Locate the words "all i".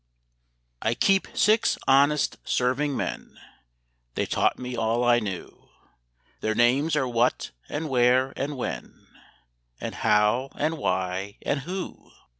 4.75-5.19